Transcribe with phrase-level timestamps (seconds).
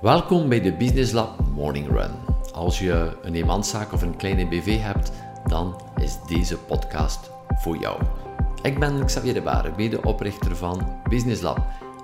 [0.00, 2.10] Welkom bij de Business Lab Morning Run.
[2.52, 5.12] Als je een eenmanszaak of een kleine BV hebt,
[5.46, 8.02] dan is deze podcast voor jou.
[8.62, 11.58] Ik ben Xavier de Baren, medeoprichter van Business Lab.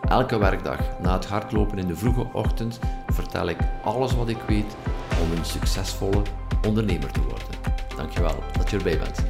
[0.09, 4.77] Elke werkdag na het hardlopen in de vroege ochtend vertel ik alles wat ik weet
[5.23, 6.23] om een succesvolle
[6.67, 7.49] ondernemer te worden.
[7.97, 9.23] Dankjewel dat je erbij bent.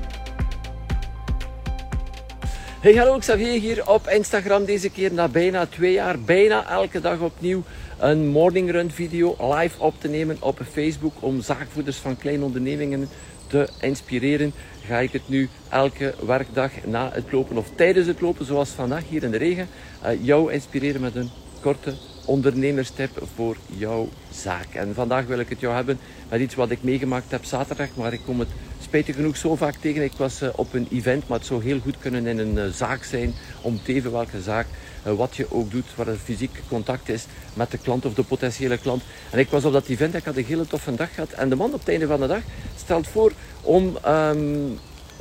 [2.81, 7.19] Hey, hallo Xavier hier op Instagram deze keer na bijna twee jaar, bijna elke dag
[7.19, 7.63] opnieuw
[7.99, 13.09] een morning run video live op te nemen op Facebook om zaakvoerders van kleine ondernemingen
[13.47, 14.53] te inspireren.
[14.87, 19.09] Ga ik het nu elke werkdag na het lopen of tijdens het lopen, zoals vandaag
[19.09, 19.69] hier in de regen,
[20.03, 21.31] eh, jou inspireren met een
[21.61, 24.75] korte ondernemerstip voor jouw zaak.
[24.75, 28.13] En vandaag wil ik het jou hebben met iets wat ik meegemaakt heb zaterdag, maar
[28.13, 28.49] ik kom het
[28.81, 30.03] spijtig genoeg zo vaak tegen.
[30.03, 32.67] Ik was eh, op een event, maar het zou heel goed kunnen in een eh,
[32.67, 34.67] zaak zijn, om te even welke zaak,
[35.03, 38.23] eh, wat je ook doet, waar er fysiek contact is met de klant of de
[38.23, 39.03] potentiële klant.
[39.31, 41.31] En ik was op dat event, ik had een hele toffe dag gehad.
[41.31, 42.43] En de man op het einde van de dag
[42.77, 44.71] stelt voor om ehm,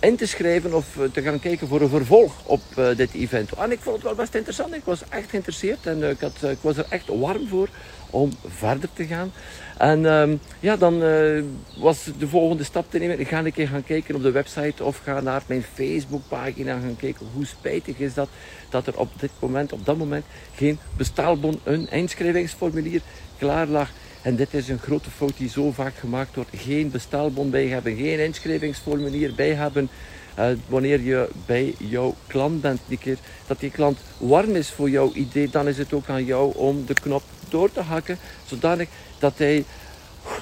[0.04, 2.62] in te schrijven of te gaan kijken voor een vervolg op
[2.96, 3.52] dit event.
[3.52, 4.74] En ik vond het wel best interessant.
[4.74, 7.70] Ik was echt geïnteresseerd en ik, had, ik was er echt warm voor
[8.14, 9.32] om verder te gaan.
[9.78, 11.44] En ehm, ja, dan uh,
[11.78, 13.20] was de volgende stap te nemen.
[13.20, 16.96] Ik ga een keer gaan kijken op de website of ga naar mijn Facebookpagina gaan
[16.96, 17.28] kijken.
[17.34, 18.30] Hoe spijtig is dat
[18.70, 23.02] dat er op dit moment, op dat moment, geen bestaalbon, een inschrijvingsformulier
[23.38, 23.90] klaar lag.
[24.24, 26.50] En dit is een grote fout die zo vaak gemaakt wordt.
[26.54, 29.90] Geen bestaalbon bij hebben, geen inschrijvingsformulier bij hebben.
[30.40, 34.90] Uh, wanneer je bij jouw klant bent, die keer dat die klant warm is voor
[34.90, 38.88] jouw idee, dan is het ook aan jou om de knop door te hakken, zodanig
[39.20, 39.66] dat hij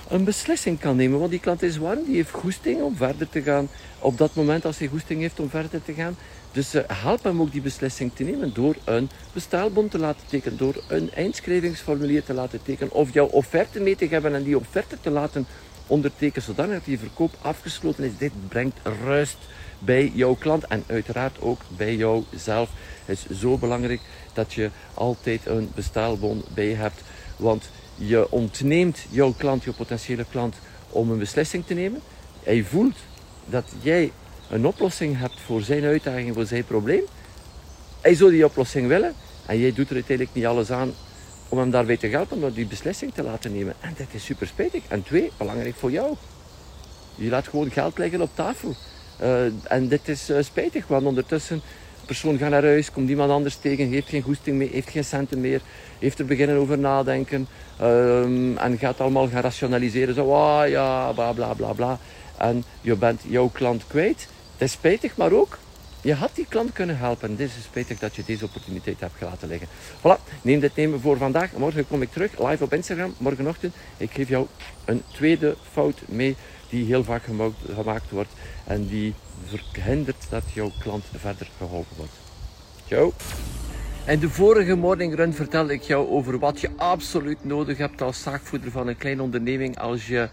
[0.10, 1.20] een beslissing kan nemen.
[1.20, 3.70] Want die klant is warm, die heeft goesting om verder te gaan.
[4.00, 6.16] Op dat moment als hij goesting heeft om verder te gaan.
[6.52, 10.58] Dus uh, help hem ook die beslissing te nemen door een bestaalbon te laten tekenen,
[10.58, 14.98] door een inschrijvingsformulier te laten tekenen of jouw offerte mee te hebben en die offerte
[15.02, 15.46] te laten
[15.88, 18.18] ondertekenen, zodat die verkoop afgesloten is.
[18.18, 19.38] Dit brengt rust
[19.80, 22.70] bij jouw klant en uiteraard ook bij jouzelf.
[23.06, 24.02] Het is zo belangrijk
[24.34, 27.02] dat je altijd een bestaalbon bij hebt,
[27.38, 30.56] want je ontneemt jouw klant, jouw potentiële klant,
[30.90, 32.02] om een beslissing te nemen.
[32.44, 32.98] Hij voelt
[33.46, 34.12] dat jij
[34.52, 37.04] een oplossing hebt voor zijn uitdaging, voor zijn probleem.
[38.02, 39.14] Hij zou die oplossing willen
[39.46, 40.94] en jij doet er uiteindelijk niet alles aan
[41.50, 43.74] om hem daarbij te helpen door die beslissing te laten nemen.
[43.80, 44.84] En dat is super spijtig.
[44.88, 46.16] En twee, belangrijk voor jou.
[47.16, 48.76] Je laat gewoon geld leggen op tafel.
[49.22, 51.62] Uh, en dit is uh, spijtig, want ondertussen
[52.06, 55.42] persoon gaat naar huis, komt iemand anders tegen, heeft geen goesting meer, heeft geen centen
[55.42, 55.62] meer,
[56.00, 57.48] heeft er beginnen over nadenken
[57.82, 60.16] um, en gaat allemaal gaan rationaliseren.
[60.16, 62.00] Zo, ah ja, bla bla bla bla.
[62.38, 64.28] En je bent jouw klant kwijt.
[64.62, 65.58] Het is spijtig, maar ook,
[66.02, 67.30] je had die klant kunnen helpen.
[67.30, 69.68] En het is spijtig dat je deze opportuniteit hebt gelaten liggen.
[70.00, 71.52] Voilà, neem dit nemen voor vandaag.
[71.52, 73.76] Morgen kom ik terug, live op Instagram, morgenochtend.
[73.98, 74.48] Ik geef jou
[74.86, 76.36] een tweede fout mee
[76.70, 77.24] die heel vaak
[77.74, 78.32] gemaakt wordt
[78.68, 79.14] en die
[79.46, 82.14] verhindert dat jouw klant verder geholpen wordt.
[82.88, 83.14] Ciao!
[84.08, 88.22] In de vorige morning run vertelde ik jou over wat je absoluut nodig hebt als
[88.22, 90.30] zaakvoerder van een kleine onderneming als je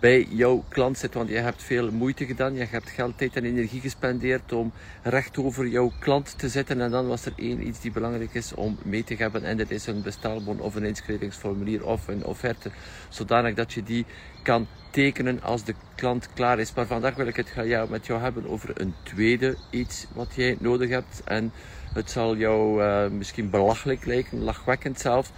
[0.00, 1.14] bij jouw klant zit.
[1.14, 5.38] Want je hebt veel moeite gedaan, je hebt geld, tijd en energie gespendeerd om recht
[5.38, 6.80] over jouw klant te zitten.
[6.80, 9.44] En dan was er één iets die belangrijk is om mee te hebben.
[9.44, 12.70] En dat is een bestaalbon of een inschrijvingsformulier of een offerte.
[13.08, 14.06] Zodanig dat je die
[14.42, 16.74] kan tekenen als de klant klaar is.
[16.74, 20.90] Maar vandaag wil ik het met jou hebben over een tweede iets wat jij nodig
[20.90, 21.22] hebt.
[21.24, 21.52] En
[21.92, 25.30] het zal jou uh, misschien belachelijk lijken, lachwekkend zelfs.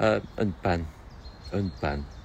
[0.00, 0.86] Uh, een pen.
[1.50, 2.21] Een pen.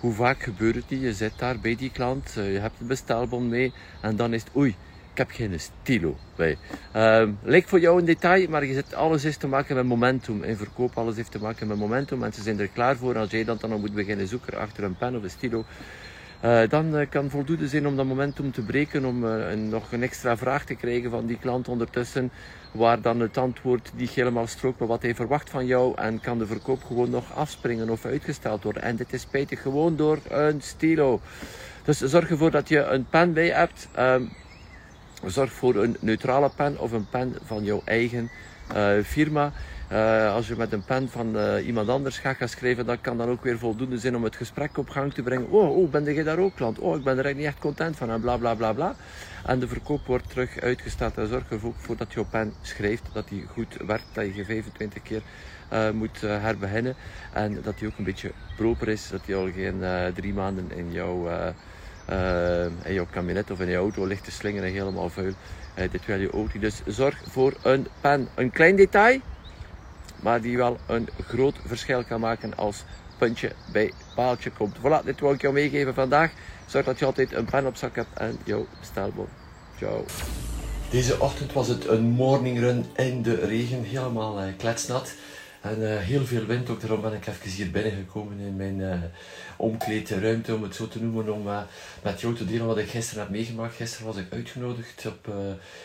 [0.00, 1.00] Hoe vaak gebeurt het niet?
[1.00, 4.42] Je zit daar bij die klant, uh, je hebt een bestelbon mee en dan is
[4.42, 4.76] het oei,
[5.16, 6.58] ik heb geen stilo bij.
[6.96, 10.42] Uh, lijkt voor jou een detail, maar je zit, alles heeft te maken met momentum.
[10.42, 12.18] In verkoop alles heeft te maken met momentum.
[12.18, 13.18] Mensen zijn er klaar voor.
[13.18, 15.64] Als jij dan, dan moet beginnen zoeken achter een pen of een stilo,
[16.44, 20.02] uh, dan uh, kan voldoende zijn om dat momentum te breken, om een, nog een
[20.02, 22.30] extra vraag te krijgen van die klant ondertussen,
[22.76, 26.38] waar dan het antwoord niet helemaal strookt met wat hij verwacht van jou en kan
[26.38, 28.82] de verkoop gewoon nog afspringen of uitgesteld worden.
[28.82, 31.20] En dit is spijtig gewoon door een stilo.
[31.84, 33.88] Dus zorg ervoor dat je een pen bij hebt.
[33.98, 34.32] Um,
[35.24, 38.30] zorg voor een neutrale pen of een pen van jouw eigen
[39.04, 39.52] firma.
[39.92, 43.16] Uh, als je met een pen van uh, iemand anders gaat gaan schrijven, dat kan
[43.16, 45.50] dan ook weer voldoende zijn om het gesprek op gang te brengen.
[45.50, 46.78] Oh, oh ben jij daar ook klant?
[46.78, 48.94] Oh, ik ben er niet echt content van en bla bla bla bla.
[49.44, 51.18] En de verkoop wordt terug uitgesteld.
[51.18, 55.22] En zorg ervoor dat je pen schrijft, dat die goed werkt, dat je 25 keer
[55.92, 56.94] moet herbeginnen.
[57.32, 59.84] En dat die ook een beetje proper is, dat die al geen
[60.14, 61.28] drie maanden in jouw,
[62.84, 65.32] in jouw kabinet of in je auto ligt te slingeren helemaal vuil.
[65.90, 66.62] dit wil je ook niet.
[66.62, 68.28] Dus zorg voor een pen.
[68.34, 69.20] Een klein detail
[70.20, 72.84] maar die wel een groot verschil kan maken als
[73.18, 74.76] puntje bij paaltje komt.
[74.78, 76.30] Voilà, dit wil ik jou meegeven vandaag.
[76.66, 79.28] Zorg dat je altijd een pen op zak hebt en jouw bestelbon.
[79.78, 80.04] Ciao.
[80.90, 85.14] Deze ochtend was het een morning run in de regen, helemaal uh, kletsnat.
[85.60, 89.02] En uh, heel veel wind, ook daarom ben ik even hier binnengekomen in mijn uh,
[89.56, 91.60] omkleedruimte, om het zo te noemen, om uh,
[92.02, 93.74] met jou te delen wat ik gisteren heb meegemaakt.
[93.74, 95.34] Gisteren was ik uitgenodigd op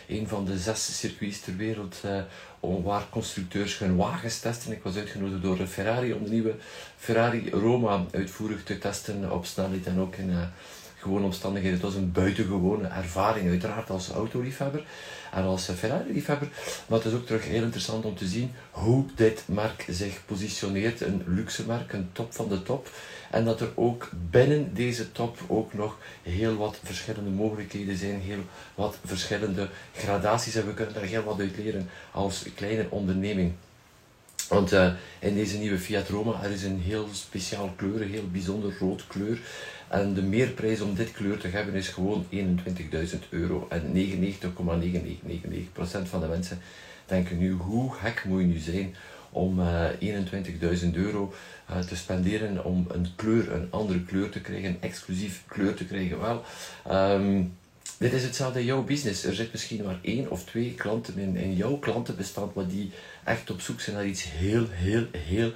[0.07, 2.01] een van de zes circuits ter wereld
[2.59, 4.71] om waar constructeurs hun wagens testen.
[4.71, 6.55] Ik was uitgenodigd door Ferrari om de nieuwe
[6.97, 10.31] Ferrari Roma uitvoerig te testen op snelheid en ook in
[11.01, 11.77] gewone omstandigheden.
[11.77, 14.83] Het was een buitengewone ervaring, uiteraard als autoliefhebber
[15.31, 16.47] en als Ferrari-liefhebber.
[16.87, 21.01] Maar het is ook terug heel interessant om te zien hoe dit merk zich positioneert.
[21.01, 22.89] Een luxe merk, een top van de top.
[23.31, 28.43] En dat er ook binnen deze top ook nog heel wat verschillende mogelijkheden zijn, heel
[28.75, 30.55] wat verschillende gradaties.
[30.55, 33.53] En we kunnen daar heel wat uit leren als kleine onderneming.
[34.51, 38.29] Want uh, in deze nieuwe Fiat Roma, er is een heel speciaal kleur, een heel
[38.31, 39.39] bijzonder rood kleur.
[39.87, 42.39] En de meerprijs om dit kleur te hebben is gewoon 21.000
[43.29, 43.67] euro.
[43.69, 44.07] En 99,9999%
[46.03, 46.59] van de mensen
[47.05, 48.95] denken nu, hoe gek moet je nu zijn
[49.29, 51.33] om uh, eh, 21.000 euro
[51.69, 55.85] uh, te spenderen om een kleur, een andere kleur te krijgen, een exclusief kleur te
[55.85, 56.19] krijgen.
[56.19, 56.43] Wel,
[56.91, 57.53] um,
[58.01, 59.23] dit is hetzelfde in jouw business.
[59.23, 62.91] Er zit misschien maar één of twee klanten in, jouw klantenbestand, maar die
[63.23, 65.51] echt op zoek zijn naar iets heel, heel, heel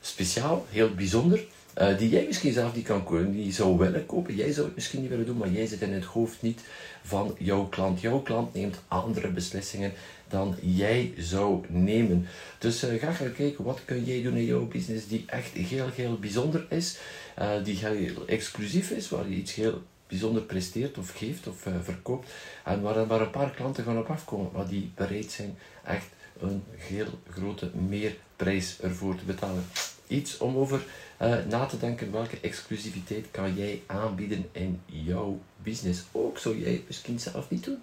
[0.00, 1.44] speciaal, heel bijzonder.
[1.78, 4.34] Uh, die jij misschien zelf niet kan kopen, die zou willen kopen.
[4.34, 6.60] Jij zou het misschien niet willen doen, maar jij zit in het hoofd niet
[7.02, 8.00] van jouw klant.
[8.00, 9.92] Jouw klant neemt andere beslissingen
[10.28, 12.26] dan jij zou nemen.
[12.58, 15.88] Dus uh, ga gaan kijken, wat kun jij doen in jouw business die echt heel,
[15.94, 16.98] heel bijzonder is.
[17.38, 21.74] Uh, die heel exclusief is, waar je iets heel bijzonder presteert of geeft of uh,
[21.82, 22.30] verkoopt.
[22.64, 26.06] En waar, waar een paar klanten gaan op afkomen, maar die bereid zijn echt
[26.40, 29.64] een heel grote meerprijs ervoor te betalen.
[30.06, 30.84] Iets om over
[31.22, 36.02] uh, na te denken welke exclusiviteit kan jij aanbieden in jouw business.
[36.12, 37.78] Ook zou jij misschien zelf niet doen.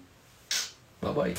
[0.99, 1.33] Bye bye.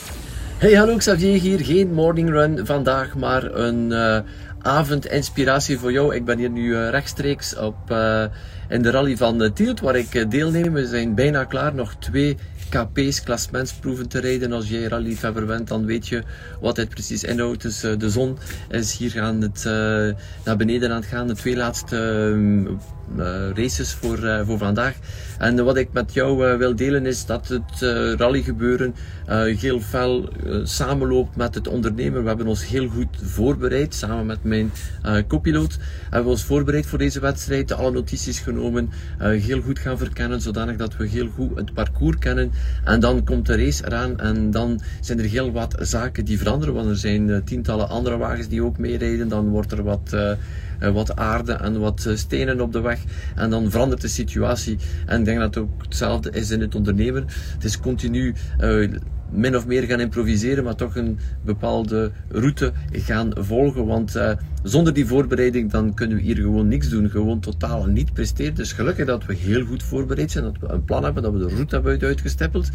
[0.59, 1.65] Hey, hallo Xavier hier.
[1.65, 4.19] Geen morning run vandaag, maar een uh,
[4.59, 6.15] avondinspiratie voor jou.
[6.15, 8.25] Ik ben hier nu uh, rechtstreeks op, uh,
[8.69, 10.73] in de rally van Tielt, waar ik deelneem.
[10.73, 11.75] We zijn bijna klaar.
[11.75, 12.37] Nog twee
[12.71, 14.53] KP's, klassementsproeven te rijden.
[14.53, 16.23] Als jij rallyfebber bent, dan weet je
[16.61, 17.63] wat dit precies inhoudt.
[17.63, 18.39] Dus de zon
[18.71, 19.65] is hier aan het,
[20.45, 21.27] naar beneden aan het gaan.
[21.27, 21.97] De twee laatste
[22.37, 22.71] uh,
[23.55, 24.97] races voor, voor vandaag.
[25.39, 27.81] En wat ik met jou wil delen is dat het
[28.19, 28.95] rallygebeuren
[29.61, 30.29] heel fel
[30.63, 32.23] samenloopt met het ondernemen.
[32.23, 34.73] We hebben ons heel goed voorbereid, samen met mijn
[35.29, 35.79] copiloot.
[36.03, 40.77] Hebben we ons voorbereid voor deze wedstrijd, alle notities genomen, heel goed gaan verkennen, zodanig
[40.77, 42.53] dat we heel goed het parcours kennen
[42.85, 46.75] en dan komt de race eraan en dan zijn er heel wat zaken die veranderen,
[46.75, 49.29] want er zijn tientallen andere wagens die ook meerijden.
[49.29, 50.17] Dan wordt er wat,
[50.79, 53.01] wat aarde en wat stenen op de weg
[53.35, 54.79] en dan verandert de situatie.
[55.07, 57.27] En ik denk dat het ook hetzelfde is in het ondernemen.
[57.55, 58.35] Het is continu
[59.31, 63.87] min of meer gaan improviseren, maar toch een bepaalde route gaan volgen.
[63.87, 64.31] Want uh,
[64.63, 67.11] zonder die voorbereiding dan kunnen we hier gewoon niks doen.
[67.11, 68.55] Gewoon totaal niet presteren.
[68.55, 71.39] Dus gelukkig dat we heel goed voorbereid zijn, dat we een plan hebben, dat we
[71.39, 72.71] de route hebben uitgestippeld.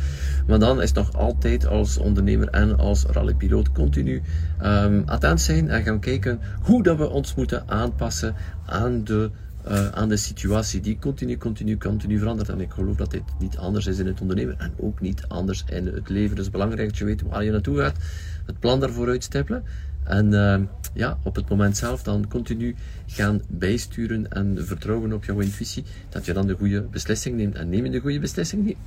[0.48, 4.22] Maar dan is nog altijd als ondernemer en als rallypiloot continu
[4.64, 8.36] um, attent zijn en gaan kijken hoe dat we ons moeten aanpassen
[8.66, 9.30] aan de
[9.68, 12.50] uh, aan de situatie die continu, continu, continu verandert.
[12.50, 15.64] En ik geloof dat dit niet anders is in het ondernemen en ook niet anders
[15.70, 16.36] in het leven.
[16.36, 17.98] Dus belangrijk dat je weet waar je naartoe gaat,
[18.46, 19.64] het plan daarvoor uitstippelen.
[20.04, 20.60] En uh,
[20.94, 22.76] ja, op het moment zelf dan continu
[23.08, 27.56] gaan bijsturen en vertrouwen op jouw intuïtie, dat je dan de goede beslissing neemt.
[27.56, 28.78] En neem je de goede beslissing niet,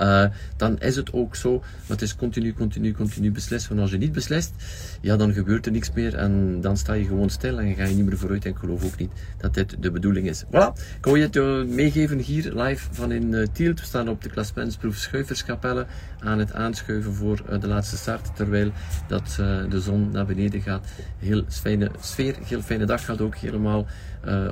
[0.00, 0.24] uh,
[0.56, 1.58] dan is het ook zo.
[1.58, 3.68] Maar het is continu, continu, continu beslissen.
[3.68, 4.52] Want als je niet beslist,
[5.00, 7.94] ja, dan gebeurt er niks meer en dan sta je gewoon stil en ga je
[7.94, 8.44] niet meer vooruit.
[8.44, 10.44] En ik geloof ook niet dat dit de bedoeling is.
[10.44, 13.80] Voilà, ik wil je het uh, meegeven hier live van in uh, Tielt.
[13.80, 15.86] We staan op de klasmensproef Schuiverskapelle
[16.18, 18.36] aan het aanschuiven voor de laatste start.
[18.36, 18.72] Terwijl
[19.08, 19.34] dat
[19.68, 20.86] de zon naar beneden gaat.
[21.18, 23.86] Heel fijne sfeer, heel fijne dag gaat ook helemaal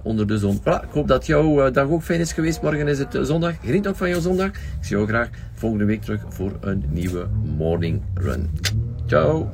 [0.03, 0.61] onder de zon.
[0.61, 2.63] Voilà, ik hoop dat jouw dag ook fijn is geweest.
[2.63, 3.55] Morgen is het zondag.
[3.65, 4.49] Geniet ook van jouw zondag.
[4.49, 8.51] Ik zie jou graag volgende week terug voor een nieuwe morning run.
[9.07, 9.51] Ciao.